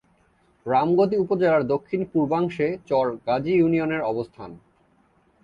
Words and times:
রামগতি 0.65 1.15
উপজেলার 1.17 1.63
দক্ষিণ-পূর্বাংশে 1.67 2.67
চর 2.89 3.07
গাজী 3.27 3.53
ইউনিয়নের 3.55 4.01
অবস্থান। 4.03 4.51